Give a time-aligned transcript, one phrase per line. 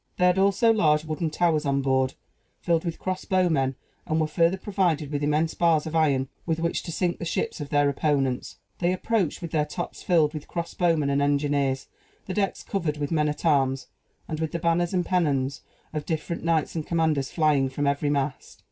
[0.17, 2.15] They had also large wooden towers on board,
[2.59, 3.75] filled with cross bowmen,
[4.07, 7.61] and were further provided with immense bars of iron, with which to sink the ships
[7.61, 8.57] of their opponents.
[8.79, 11.85] They approached, with their tops filled with cross bowmen and engineers,
[12.25, 13.89] the decks covered with men at arms,
[14.27, 15.61] and with the banners and pennons
[15.93, 18.59] of different knights and commanders flying from every mast.